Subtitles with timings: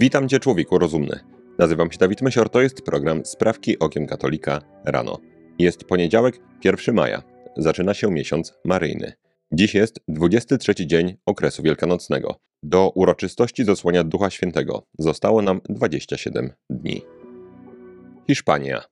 [0.00, 1.20] Witam Cię, człowieku rozumny.
[1.58, 5.18] Nazywam się Dawid Mysior, to jest program Sprawki Okiem Katolika rano.
[5.58, 7.22] Jest poniedziałek, 1 maja.
[7.56, 9.12] Zaczyna się miesiąc maryjny.
[9.52, 12.36] Dziś jest 23 dzień okresu wielkanocnego.
[12.62, 17.02] Do uroczystości zasłania Ducha Świętego zostało nam 27 dni.
[18.26, 18.82] Hiszpania.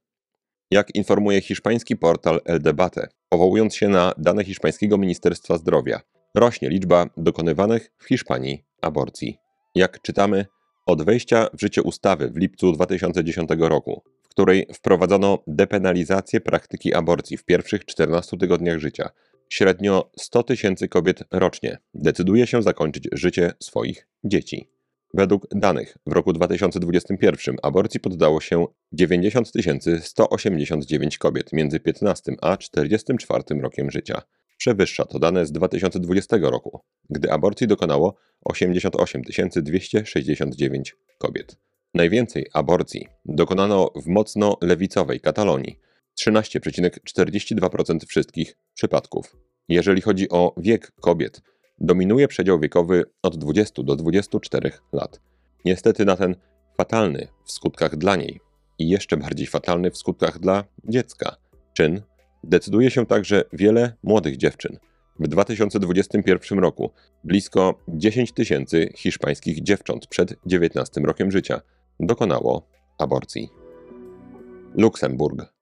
[0.71, 6.01] Jak informuje hiszpański portal El Debate, powołując się na dane hiszpańskiego Ministerstwa Zdrowia,
[6.35, 9.39] rośnie liczba dokonywanych w Hiszpanii aborcji.
[9.75, 10.47] Jak czytamy,
[10.87, 17.37] od wejścia w życie ustawy w lipcu 2010 roku, w której wprowadzono depenalizację praktyki aborcji
[17.37, 19.11] w pierwszych 14 tygodniach życia,
[19.49, 24.71] średnio 100 tysięcy kobiet rocznie decyduje się zakończyć życie swoich dzieci.
[25.15, 29.49] Według danych w roku 2021 aborcji poddało się 90
[30.01, 34.23] 189 kobiet między 15 a 44 rokiem życia.
[34.57, 39.23] Przewyższa to dane z 2020 roku, gdy aborcji dokonało 88
[39.63, 41.57] 269 kobiet.
[41.95, 45.79] Najwięcej aborcji dokonano w mocno lewicowej Katalonii
[46.21, 49.37] 13,42% wszystkich przypadków.
[49.69, 51.43] Jeżeli chodzi o wiek kobiet,
[51.79, 55.21] dominuje przedział wiekowy od 20 do 24 lat.
[55.65, 56.37] Niestety na ten
[56.77, 58.41] fatalny w skutkach dla niej
[58.79, 61.37] i jeszcze bardziej fatalny w skutkach dla dziecka
[61.75, 62.03] czyn
[62.49, 64.79] decyduje się także wiele młodych dziewczyn.
[65.19, 66.93] W 2021 roku
[67.25, 71.61] blisko 10 tysięcy hiszpańskich dziewcząt przed 19 rokiem życia
[72.01, 73.49] dokonało aborcji.
[74.75, 75.55] Luksemburg.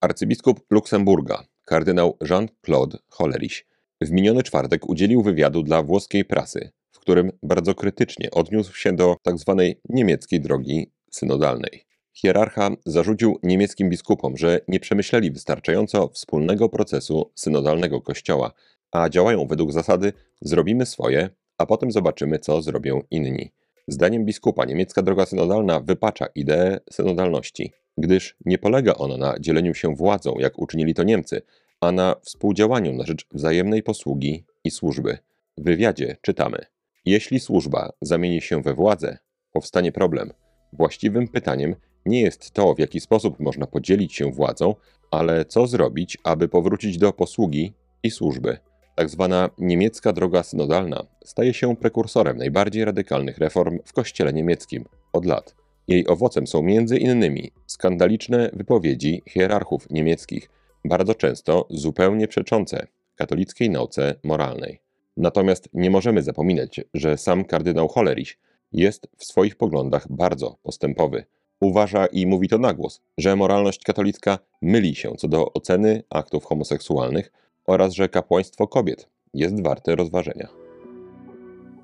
[0.00, 3.66] Arcybiskup Luksemburga, kardynał Jean-Claude Hollerich,
[4.00, 9.16] w miniony czwartek udzielił wywiadu dla włoskiej prasy, w którym bardzo krytycznie odniósł się do
[9.24, 9.54] tzw.
[9.58, 11.89] Tak niemieckiej drogi synodalnej.
[12.12, 18.52] Hierarcha zarzucił niemieckim biskupom, że nie przemyśleli wystarczająco wspólnego procesu synodalnego Kościoła,
[18.92, 23.50] a działają według zasady zrobimy swoje, a potem zobaczymy, co zrobią inni.
[23.88, 29.94] Zdaniem biskupa niemiecka droga synodalna wypacza ideę synodalności, gdyż nie polega ona na dzieleniu się
[29.94, 31.42] władzą, jak uczynili to Niemcy,
[31.80, 35.18] a na współdziałaniu na rzecz wzajemnej posługi i służby.
[35.58, 36.58] W wywiadzie czytamy:
[37.04, 39.18] Jeśli służba zamieni się we władzę,
[39.52, 40.32] powstanie problem.
[40.72, 41.76] Właściwym pytaniem
[42.06, 44.74] nie jest to, w jaki sposób można podzielić się władzą,
[45.10, 47.72] ale co zrobić, aby powrócić do posługi
[48.02, 48.58] i służby.
[48.94, 55.24] Tak zwana niemiecka droga synodalna staje się prekursorem najbardziej radykalnych reform w kościele niemieckim od
[55.24, 55.54] lat.
[55.88, 60.50] Jej owocem są między innymi skandaliczne wypowiedzi hierarchów niemieckich,
[60.84, 62.86] bardzo często zupełnie przeczące
[63.16, 64.80] katolickiej nauce moralnej.
[65.16, 68.38] Natomiast nie możemy zapominać, że sam kardynał Hollerich
[68.72, 71.24] jest w swoich poglądach bardzo postępowy.
[71.60, 76.44] Uważa i mówi to na głos, że moralność katolicka myli się co do oceny aktów
[76.44, 77.32] homoseksualnych
[77.66, 80.48] oraz że kapłaństwo kobiet jest warte rozważenia.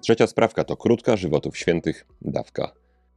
[0.00, 2.72] Trzecia sprawka to krótka żywotów świętych dawka.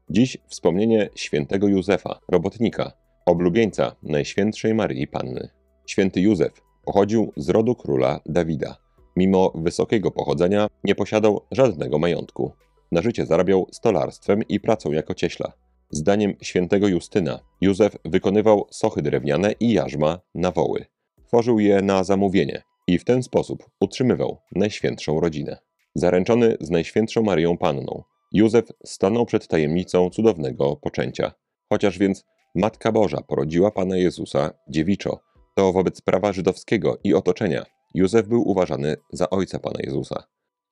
[0.09, 2.91] Dziś wspomnienie świętego Józefa, robotnika,
[3.25, 5.49] oblubieńca Najświętszej Maryi Panny.
[5.85, 8.77] Święty Józef pochodził z rodu króla Dawida.
[9.15, 12.51] Mimo wysokiego pochodzenia nie posiadał żadnego majątku.
[12.91, 15.53] Na życie zarabiał stolarstwem i pracą jako cieśla.
[15.91, 20.85] Zdaniem świętego Justyna, Józef wykonywał sochy drewniane i jarzma na woły.
[21.27, 25.57] Tworzył je na zamówienie i w ten sposób utrzymywał najświętszą rodzinę.
[25.95, 31.31] Zaręczony z Najświętszą Maryją Panną, Józef stanął przed tajemnicą cudownego poczęcia.
[31.69, 32.25] Chociaż więc
[32.55, 35.19] Matka Boża porodziła Pana Jezusa dziewiczo,
[35.55, 40.23] to wobec prawa żydowskiego i otoczenia Józef był uważany za ojca Pana Jezusa.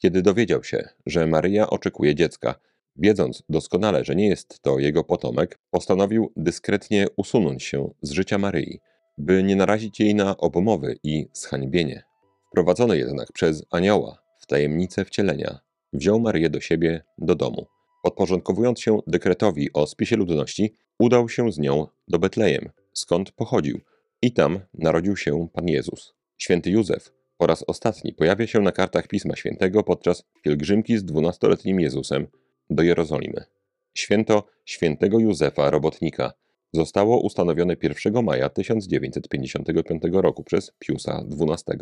[0.02, 2.56] Kiedy dowiedział się, że Maryja oczekuje dziecka,
[2.98, 8.80] wiedząc doskonale, że nie jest to jego potomek, postanowił dyskretnie usunąć się z życia Maryi,
[9.18, 12.04] by nie narazić jej na obmowy i zhańbienie.
[12.52, 15.60] Wprowadzony jednak przez anioła w tajemnicę wcielenia,
[15.94, 17.66] wziął Maryję do siebie do domu.
[18.04, 23.80] Podporządkowując się dekretowi o spisie ludności, udał się z nią do Betlejem, skąd pochodził,
[24.22, 26.14] i tam narodził się Pan Jezus.
[26.38, 31.80] Święty Józef po raz ostatni pojawia się na kartach Pisma Świętego podczas pielgrzymki z dwunastoletnim
[31.80, 32.28] Jezusem
[32.70, 33.46] do Jerozolimy.
[33.94, 36.34] Święto świętego Józefa Robotnika
[36.74, 41.78] zostało ustanowione 1 maja 1955 roku przez Piusa XII,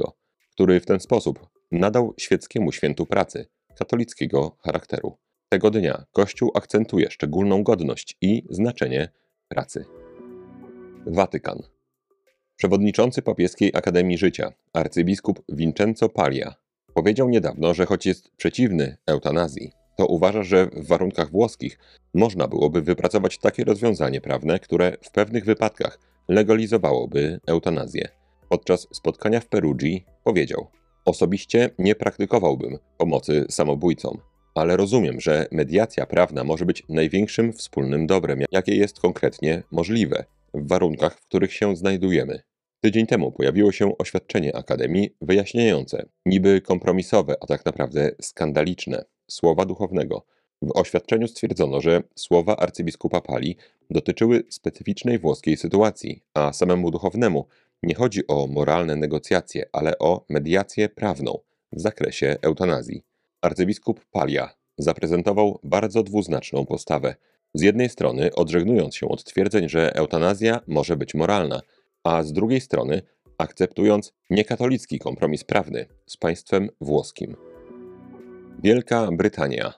[0.52, 3.46] który w ten sposób nadał świeckiemu świętu pracy
[3.78, 5.18] katolickiego charakteru.
[5.50, 9.10] Tego dnia Kościół akcentuje szczególną godność i znaczenie
[9.48, 9.86] pracy.
[11.08, 11.60] Watykan.
[12.56, 16.56] Przewodniczący Papieskiej Akademii Życia, arcybiskup Vincenzo Paglia,
[16.94, 21.80] powiedział niedawno, że choć jest przeciwny eutanazji, to uważa, że w warunkach włoskich
[22.14, 28.08] można byłoby wypracować takie rozwiązanie prawne, które w pewnych wypadkach legalizowałoby eutanazję.
[28.50, 30.68] Podczas spotkania w Perugii powiedział:
[31.06, 34.18] Osobiście nie praktykowałbym pomocy samobójcom.
[34.56, 40.68] ale rozumiem, że mediacja prawna może być największym wspólnym dobrem, jakie jest konkretnie możliwe, w
[40.68, 42.40] warunkach, w których się znajdujemy.
[42.82, 50.26] Tydzień temu pojawiło się oświadczenie Akademii wyjaśniające, niby kompromisowe, a tak naprawdę skandaliczne, słowa duchownego.
[50.62, 53.58] W oświadczeniu stwierdzono, że słowa arcybiskupa Pali
[53.90, 57.46] dotyczyły specyficznej włoskiej sytuacji, a samemu duchownemu
[57.84, 61.40] nie chodzi o moralne negocjacje, ale o mediację prawną
[61.72, 63.04] w zakresie eutanazji.
[63.42, 67.16] Arcybiskup Palia zaprezentował bardzo dwuznaczną postawę.
[67.54, 71.62] Z jednej strony odżegnując się od twierdzeń, że eutanazja może być moralna,
[72.04, 73.02] a z drugiej strony
[73.38, 77.55] akceptując niekatolicki kompromis prawny z państwem włoskim.
[78.66, 79.74] Wielka Brytania.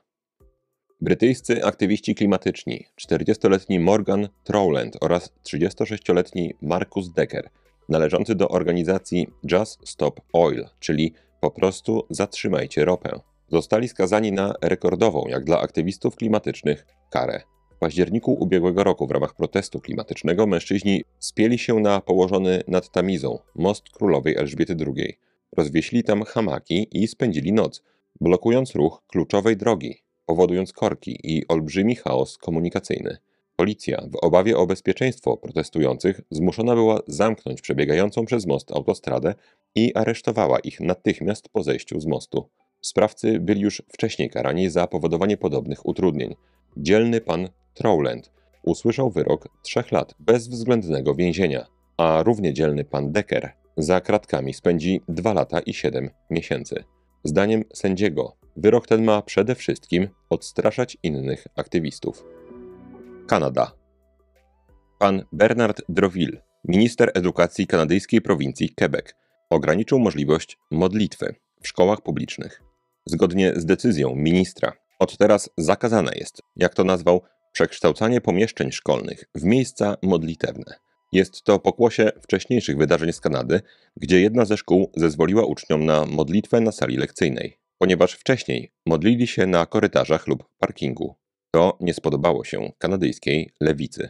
[1.01, 7.49] Brytyjscy aktywiści klimatyczni, 40-letni Morgan Trowland oraz 36-letni Marcus Decker,
[7.89, 15.25] należący do organizacji Just Stop Oil, czyli po prostu zatrzymajcie ropę, zostali skazani na rekordową,
[15.27, 17.41] jak dla aktywistów klimatycznych, karę.
[17.75, 23.39] W październiku ubiegłego roku w ramach protestu klimatycznego mężczyźni spieli się na położony nad Tamizą
[23.55, 25.19] most królowej Elżbiety II.
[25.57, 27.83] Rozwieśli tam hamaki i spędzili noc,
[28.21, 33.17] blokując ruch kluczowej drogi, powodując korki i olbrzymi chaos komunikacyjny.
[33.55, 39.35] Policja, w obawie o bezpieczeństwo protestujących, zmuszona była zamknąć przebiegającą przez most autostradę
[39.75, 42.49] i aresztowała ich natychmiast po zejściu z mostu.
[42.81, 46.35] Sprawcy byli już wcześniej karani za powodowanie podobnych utrudnień.
[46.77, 48.31] Dzielny pan Trowland
[48.63, 51.65] usłyszał wyrok trzech lat bezwzględnego więzienia,
[51.97, 56.83] a równie dzielny pan Decker za kratkami spędzi dwa lata i siedem miesięcy.
[57.27, 62.25] Zdaniem sędziego, wyrok ten ma przede wszystkim odstraszać innych aktywistów.
[63.27, 63.71] Kanada.
[64.99, 69.13] Pan Bernard Droville, minister edukacji kanadyjskiej prowincji Quebec,
[69.49, 72.61] ograniczył możliwość modlitwy w szkołach publicznych.
[73.05, 77.21] Zgodnie z decyzją ministra, od teraz zakazane jest, jak to nazwał,
[77.51, 80.86] przekształcanie pomieszczeń szkolnych w miejsca modlitewne.
[81.11, 83.61] Jest to pokłosie wcześniejszych wydarzeń z Kanady,
[83.95, 89.47] gdzie jedna ze szkół zezwoliła uczniom na modlitwę na sali lekcyjnej, ponieważ wcześniej modlili się
[89.47, 91.15] na korytarzach lub parkingu.
[91.51, 94.09] To nie spodobało się kanadyjskiej lewicy.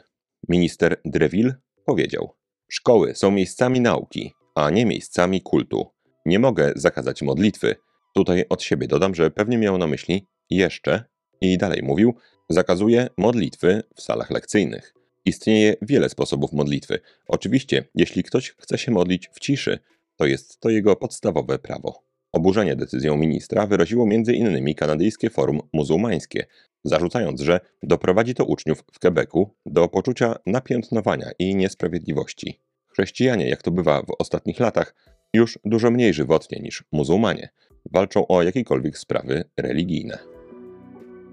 [0.49, 1.55] Minister Dreville
[1.85, 2.35] powiedział:
[2.71, 5.91] Szkoły są miejscami nauki, a nie miejscami kultu.
[6.25, 7.75] Nie mogę zakazać modlitwy.
[8.15, 11.03] Tutaj od siebie dodam, że pewnie miał na myśli jeszcze
[11.41, 12.15] i dalej mówił:
[12.49, 14.96] zakazuje modlitwy w salach lekcyjnych.
[15.27, 16.99] Istnieje wiele sposobów modlitwy.
[17.27, 19.79] Oczywiście, jeśli ktoś chce się modlić w ciszy,
[20.15, 22.03] to jest to jego podstawowe prawo.
[22.31, 24.75] Oburzenie decyzją ministra wyraziło m.in.
[24.75, 26.45] kanadyjskie forum muzułmańskie,
[26.83, 32.61] zarzucając, że doprowadzi to uczniów w Quebecu do poczucia napiętnowania i niesprawiedliwości.
[32.87, 34.95] Chrześcijanie, jak to bywa w ostatnich latach,
[35.33, 37.49] już dużo mniej żywotnie niż muzułmanie,
[37.91, 40.17] walczą o jakiekolwiek sprawy religijne.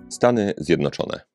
[0.09, 1.34] Stany Zjednoczone.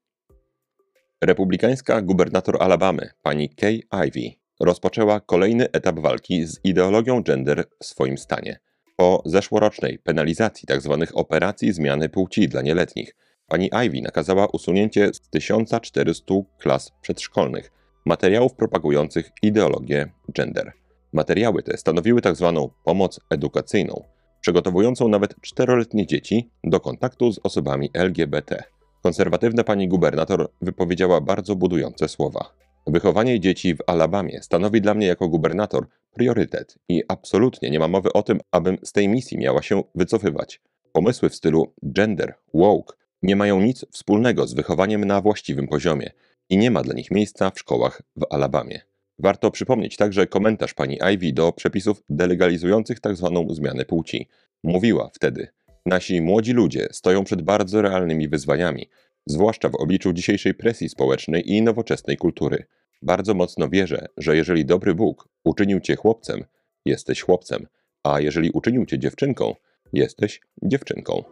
[1.21, 8.17] Republikańska gubernator Alabamy, pani Kay Ivey, rozpoczęła kolejny etap walki z ideologią gender w swoim
[8.17, 8.59] stanie.
[8.97, 10.97] Po zeszłorocznej penalizacji tzw.
[10.99, 13.15] Tak operacji zmiany płci dla nieletnich,
[13.47, 17.71] pani Ivey nakazała usunięcie z 1400 klas przedszkolnych
[18.05, 20.71] materiałów propagujących ideologię gender.
[21.13, 22.53] Materiały te stanowiły tzw.
[22.55, 24.03] Tak pomoc edukacyjną,
[24.41, 28.63] przygotowującą nawet czteroletnie dzieci do kontaktu z osobami LGBT.
[29.01, 32.53] Konserwatywna pani gubernator wypowiedziała bardzo budujące słowa.
[32.87, 38.13] Wychowanie dzieci w Alabamie stanowi dla mnie jako gubernator priorytet i absolutnie nie ma mowy
[38.13, 40.61] o tym, abym z tej misji miała się wycofywać.
[40.91, 46.11] Pomysły w stylu gender, woke nie mają nic wspólnego z wychowaniem na właściwym poziomie
[46.49, 48.81] i nie ma dla nich miejsca w szkołach w Alabamie.
[49.19, 53.45] Warto przypomnieć także komentarz pani Ivy do przepisów delegalizujących tzw.
[53.47, 54.27] Tak zmianę płci.
[54.63, 55.47] Mówiła wtedy:
[55.85, 58.89] Nasi młodzi ludzie stoją przed bardzo realnymi wyzwaniami,
[59.25, 62.65] zwłaszcza w obliczu dzisiejszej presji społecznej i nowoczesnej kultury.
[63.01, 66.43] Bardzo mocno wierzę, że jeżeli dobry Bóg uczynił cię chłopcem,
[66.85, 67.67] jesteś chłopcem,
[68.03, 69.55] a jeżeli uczynił cię dziewczynką,
[69.93, 71.23] jesteś dziewczynką.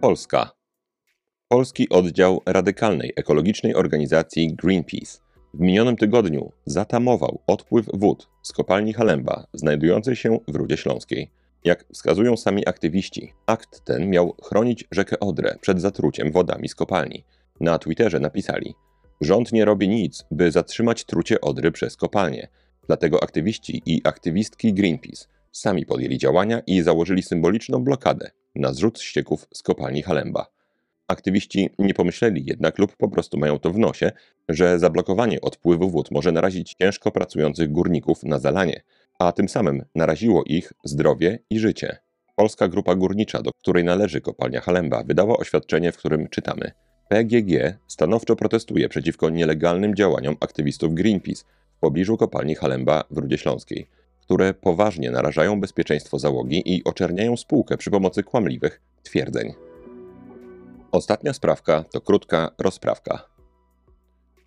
[0.00, 0.50] Polska.
[1.48, 5.18] Polski oddział radykalnej ekologicznej organizacji Greenpeace
[5.54, 11.30] w minionym tygodniu zatamował odpływ wód z kopalni Halemba, znajdującej się w Rudzie Śląskiej.
[11.64, 17.24] Jak wskazują sami aktywiści, akt ten miał chronić rzekę Odrę przed zatruciem wodami z kopalni.
[17.60, 18.74] Na Twitterze napisali:
[19.20, 22.48] Rząd nie robi nic, by zatrzymać trucie Odry przez kopalnie.
[22.86, 29.48] Dlatego aktywiści i aktywistki Greenpeace sami podjęli działania i założyli symboliczną blokadę na zrzut ścieków
[29.54, 30.46] z kopalni Halemba.
[31.08, 34.12] Aktywiści nie pomyśleli jednak lub po prostu mają to w nosie,
[34.48, 38.82] że zablokowanie odpływu wód może narazić ciężko pracujących górników na zalanie,
[39.18, 41.98] a tym samym naraziło ich zdrowie i życie.
[42.36, 46.70] Polska Grupa Górnicza, do której należy kopalnia Halemba, wydała oświadczenie, w którym czytamy:
[47.08, 51.44] PGG stanowczo protestuje przeciwko nielegalnym działaniom aktywistów Greenpeace
[51.76, 53.88] w pobliżu kopalni Halemba w Rudzie Śląskiej,
[54.20, 59.54] które poważnie narażają bezpieczeństwo załogi i oczerniają spółkę przy pomocy kłamliwych twierdzeń.
[60.92, 63.28] Ostatnia sprawka to krótka rozprawka.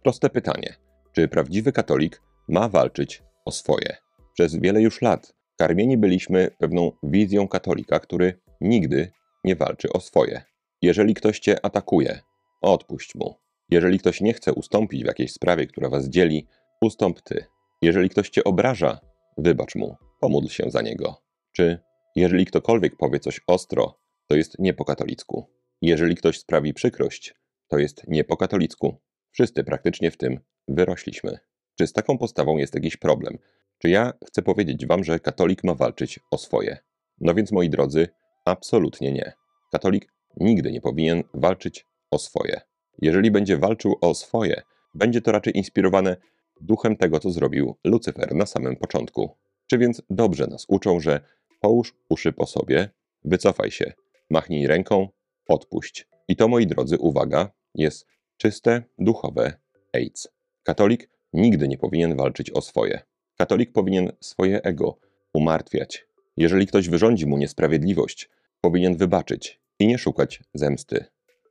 [0.04, 0.76] Proste pytanie:
[1.12, 4.11] czy prawdziwy katolik ma walczyć o swoje?
[4.42, 9.12] Przez wiele już lat karmieni byliśmy pewną wizją katolika, który nigdy
[9.44, 10.42] nie walczy o swoje.
[10.82, 12.20] Jeżeli ktoś cię atakuje,
[12.62, 13.36] odpuść mu.
[13.70, 16.48] Jeżeli ktoś nie chce ustąpić w jakiejś sprawie, która was dzieli,
[16.82, 17.46] ustąp ty.
[17.82, 19.00] Jeżeli ktoś cię obraża,
[19.38, 21.22] wybacz mu, pomódl się za niego.
[21.52, 21.80] Czy
[22.16, 25.50] jeżeli ktokolwiek powie coś ostro, to jest nie po katolicku.
[25.82, 27.36] Jeżeli ktoś sprawi przykrość,
[27.68, 29.02] to jest nie po katolicku.
[29.32, 31.38] Wszyscy praktycznie w tym wyrośliśmy.
[31.78, 33.38] Czy z taką postawą jest jakiś problem?
[33.82, 36.78] Czy ja chcę powiedzieć wam, że katolik ma walczyć o swoje?
[37.22, 38.08] No więc moi drodzy,
[38.46, 39.34] absolutnie nie.
[39.72, 42.62] Katolik nigdy nie powinien walczyć o swoje.
[43.02, 44.62] Jeżeli będzie walczył o swoje,
[44.96, 46.18] będzie to raczej inspirowane
[46.62, 49.38] duchem tego, co zrobił Lucyfer na samym początku.
[49.68, 51.22] Czy więc dobrze nas uczą, że
[51.62, 52.90] połóż uszy po sobie,
[53.24, 53.94] wycofaj się,
[54.30, 55.08] machnij ręką,
[55.48, 56.08] odpuść.
[56.28, 58.08] I to, moi drodzy, uwaga, jest
[58.38, 59.54] czyste, duchowe
[59.94, 60.28] AIDS.
[60.64, 63.11] Katolik nigdy nie powinien walczyć o swoje.
[63.42, 64.98] Katolik powinien swoje ego
[65.34, 66.08] umartwiać.
[66.38, 68.30] Jeżeli ktoś wyrządzi mu niesprawiedliwość,
[68.62, 71.06] powinien wybaczyć i nie szukać zemsty.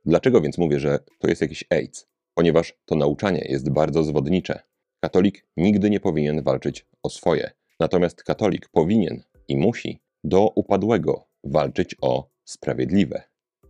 [0.05, 2.07] Dlaczego więc mówię, że to jest jakiś AIDS?
[2.33, 4.59] Ponieważ to nauczanie jest bardzo zwodnicze.
[4.99, 7.51] Katolik nigdy nie powinien walczyć o swoje.
[7.79, 13.23] Natomiast katolik powinien i musi do upadłego walczyć o sprawiedliwe.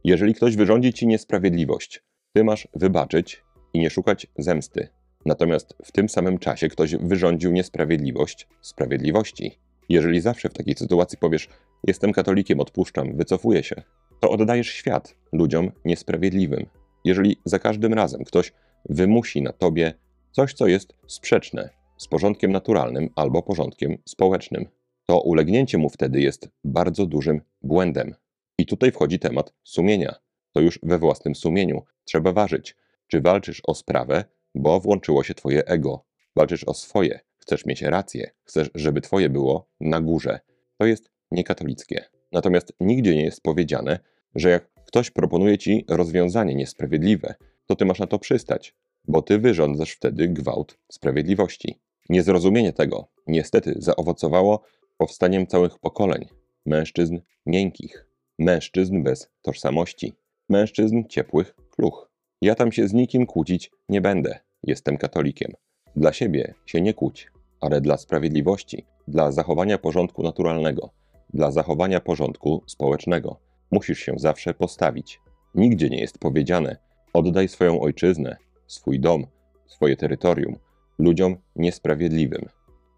[0.04, 5.01] Jeżeli ktoś wyrządzi ci niesprawiedliwość, ty masz wybaczyć i nie szukać zemsty.
[5.26, 9.60] Natomiast w tym samym czasie ktoś wyrządził niesprawiedliwość sprawiedliwości.
[9.90, 11.50] Jeżeli zawsze w takiej sytuacji powiesz:
[11.88, 13.82] Jestem katolikiem, odpuszczam, wycofuję się,
[14.20, 16.66] to oddajesz świat ludziom niesprawiedliwym.
[17.06, 18.54] Jeżeli za każdym razem ktoś
[18.90, 19.94] wymusi na tobie
[20.32, 24.66] coś, co jest sprzeczne z porządkiem naturalnym albo porządkiem społecznym,
[25.06, 28.16] to ulegnięcie mu wtedy jest bardzo dużym błędem.
[28.58, 30.16] I tutaj wchodzi temat sumienia.
[30.54, 32.76] To już we własnym sumieniu trzeba ważyć,
[33.08, 36.06] czy walczysz o sprawę, bo włączyło się twoje ego.
[36.36, 40.40] Walczysz o swoje, chcesz mieć rację, chcesz, żeby twoje było na górze.
[40.78, 42.06] To jest niekatolickie.
[42.32, 44.00] Natomiast nigdzie nie jest powiedziane,
[44.36, 48.76] że jak ktoś proponuje ci rozwiązanie niesprawiedliwe, to ty masz na to przystać,
[49.08, 51.80] bo ty wyrządzasz wtedy gwałt sprawiedliwości.
[52.10, 54.64] Niezrozumienie tego niestety zaowocowało
[54.98, 56.26] powstaniem całych pokoleń
[56.66, 58.08] mężczyzn miękkich,
[58.40, 60.14] mężczyzn bez tożsamości,
[60.50, 62.11] mężczyzn ciepłych kluch.
[62.42, 65.52] Ja tam się z nikim kłócić nie będę, jestem katolikiem.
[65.96, 70.90] Dla siebie się nie kłóć, ale dla sprawiedliwości, dla zachowania porządku naturalnego,
[71.34, 73.40] dla zachowania porządku społecznego.
[73.72, 75.22] Musisz się zawsze postawić.
[75.56, 76.78] Nigdzie nie jest powiedziane:
[77.14, 79.28] oddaj swoją ojczyznę, swój dom,
[79.68, 80.56] swoje terytorium
[81.00, 82.46] ludziom niesprawiedliwym.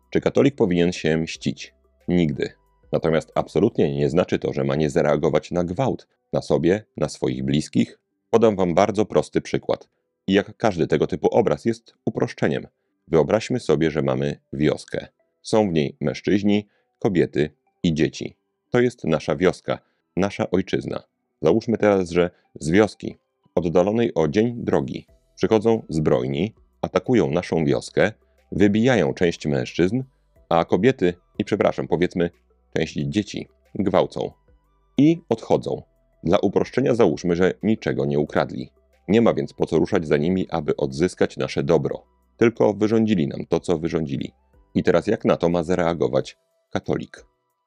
[0.10, 1.74] Czy katolik powinien się mścić?
[2.08, 2.50] Nigdy.
[2.92, 7.46] Natomiast absolutnie nie znaczy to, że ma nie zareagować na gwałt, na sobie, na swoich
[7.46, 8.00] bliskich.
[8.34, 9.90] Podam wam bardzo prosty przykład.
[10.28, 12.68] I jak każdy tego typu obraz jest uproszczeniem.
[13.08, 15.08] Wyobraźmy sobie, że mamy wioskę.
[15.42, 16.68] Są w niej mężczyźni,
[17.00, 17.50] kobiety
[17.84, 18.36] i dzieci.
[18.70, 19.80] To jest nasza wioska,
[20.18, 21.04] nasza ojczyzna.
[21.42, 23.18] Załóżmy teraz, że z wioski,
[23.56, 28.12] oddalonej o dzień drogi, przychodzą zbrojni, atakują naszą wioskę,
[28.52, 30.04] wybijają część mężczyzn,
[30.50, 32.30] a kobiety, i przepraszam, powiedzmy,
[32.78, 34.32] część dzieci gwałcą
[34.98, 35.93] i odchodzą.
[36.24, 38.70] Dla uproszczenia załóżmy, że niczego nie ukradli.
[39.08, 42.04] Nie ma więc po co ruszać za nimi, aby odzyskać nasze dobro.
[42.38, 44.32] Tylko wyrządzili nam to, co wyrządzili.
[44.76, 46.38] I teraz jak na to ma zareagować
[46.72, 47.26] katolik?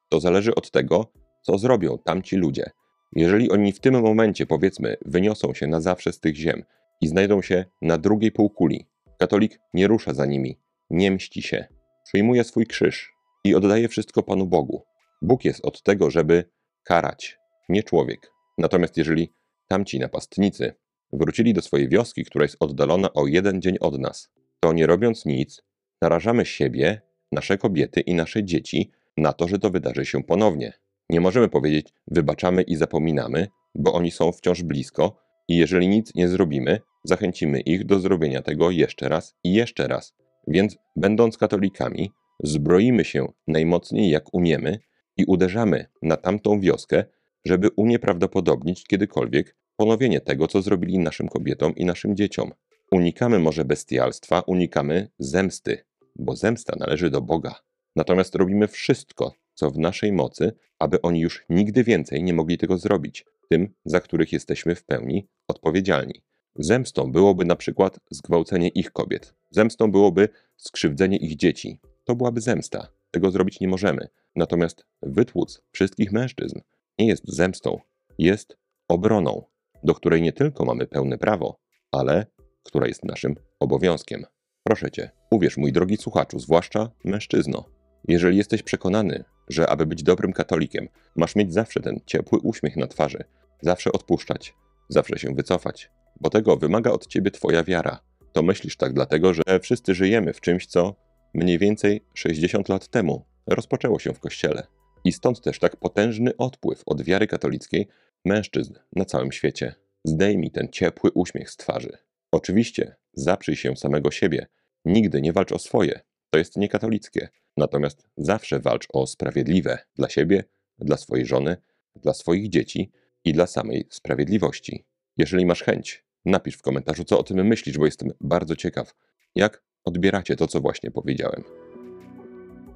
[0.09, 1.07] To zależy od tego,
[1.43, 2.71] co zrobią tamci ludzie.
[3.13, 6.65] Jeżeli oni w tym momencie, powiedzmy, wyniosą się na zawsze z tych ziem
[7.01, 8.87] i znajdą się na drugiej półkuli,
[9.19, 10.59] katolik nie rusza za nimi,
[10.91, 11.67] nie mści się,
[12.05, 13.13] przyjmuje swój krzyż
[13.45, 14.83] i oddaje wszystko Panu Bogu.
[15.23, 16.45] Bóg jest od tego, żeby
[16.85, 18.36] karać, nie człowiek.
[18.59, 19.33] Natomiast jeżeli
[19.69, 20.75] tamci napastnicy
[21.13, 25.27] wrócili do swojej wioski, która jest oddalona o jeden dzień od nas, to nie robiąc
[25.27, 25.63] nic,
[26.03, 27.01] narażamy siebie,
[27.33, 30.73] nasze kobiety i nasze dzieci na to, że to wydarzy się ponownie.
[31.11, 35.17] Nie możemy powiedzieć, wybaczamy i zapominamy, bo oni są wciąż blisko
[35.49, 40.15] i jeżeli nic nie zrobimy, zachęcimy ich do zrobienia tego jeszcze raz i jeszcze raz.
[40.47, 44.79] Więc, będąc katolikami, zbroimy się najmocniej jak umiemy
[45.17, 47.05] i uderzamy na tamtą wioskę,
[47.47, 52.51] żeby unieprawdopodobnić kiedykolwiek ponowienie tego, co zrobili naszym kobietom i naszym dzieciom.
[52.91, 55.85] Unikamy może bestialstwa, unikamy zemsty,
[56.17, 57.55] bo zemsta należy do Boga.
[57.97, 62.79] Natomiast robimy wszystko, co w naszej mocy, aby oni już nigdy więcej nie mogli tego
[62.79, 66.23] zrobić, tym, za których jesteśmy w pełni odpowiedzialni.
[66.55, 69.35] Zemstą byłoby na przykład zgwałcenie ich kobiet.
[69.51, 71.79] Zemstą byłoby skrzywdzenie ich dzieci.
[72.05, 72.89] To byłaby zemsta.
[73.11, 74.09] Tego zrobić nie możemy.
[74.37, 76.61] Natomiast wytłuc wszystkich mężczyzn
[76.99, 77.81] nie jest zemstą,
[78.19, 78.57] jest
[78.89, 79.45] obroną,
[79.85, 81.59] do której nie tylko mamy pełne prawo,
[81.93, 82.27] ale
[82.63, 84.25] która jest naszym obowiązkiem.
[84.63, 87.65] Proszę cię, uwierz, mój drogi słuchaczu, zwłaszcza mężczyzno,
[88.09, 92.87] jeżeli jesteś przekonany, że aby być dobrym katolikiem, masz mieć zawsze ten ciepły uśmiech na
[92.87, 93.25] twarzy,
[93.61, 94.55] zawsze odpuszczać,
[94.89, 98.01] zawsze się wycofać, bo tego wymaga od ciebie twoja wiara,
[98.33, 100.95] to myślisz tak dlatego, że wszyscy żyjemy w czymś, co
[101.35, 104.67] mniej więcej 60 lat temu rozpoczęło się w kościele.
[105.07, 107.89] I stąd też tak potężny odpływ od wiary katolickiej
[108.25, 109.75] mężczyzn na całym świecie.
[110.05, 111.99] Zdejmij ten ciepły uśmiech z twarzy.
[112.33, 114.47] Oczywiście, zaprzyj się samego siebie.
[114.85, 116.01] Nigdy nie walcz o swoje.
[116.31, 117.29] To jest niekatolickie.
[117.57, 120.45] Natomiast zawsze walcz o sprawiedliwe dla siebie,
[120.79, 121.57] dla swojej żony,
[121.97, 122.91] dla swoich dzieci
[123.25, 124.85] i dla samej sprawiedliwości.
[125.17, 128.95] Jeżeli masz chęć, napisz w komentarzu, co o tym myślisz, bo jestem bardzo ciekaw,
[129.35, 131.45] jak odbieracie to, co właśnie powiedziałem.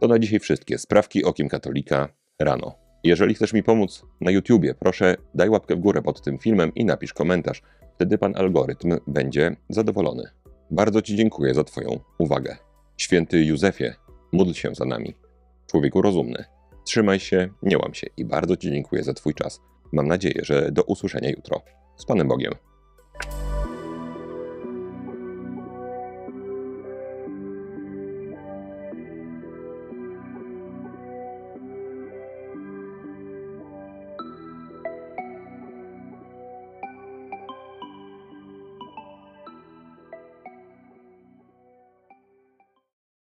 [0.01, 2.75] To na dzisiaj wszystkie sprawki okiem katolika rano.
[3.05, 6.85] Jeżeli chcesz mi pomóc na YouTubie, proszę daj łapkę w górę pod tym filmem i
[6.85, 7.63] napisz komentarz.
[7.95, 10.23] Wtedy pan algorytm będzie zadowolony.
[10.71, 12.57] Bardzo Ci dziękuję za Twoją uwagę.
[12.97, 13.93] Święty Józefie,
[14.33, 15.15] módl się za nami.
[15.67, 16.45] Człowieku rozumny.
[16.85, 19.61] Trzymaj się, nie łam się i bardzo Ci dziękuję za Twój czas.
[19.93, 21.63] Mam nadzieję, że do usłyszenia jutro.
[21.97, 22.53] Z Panem Bogiem.